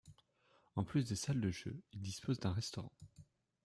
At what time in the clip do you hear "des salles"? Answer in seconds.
1.05-1.41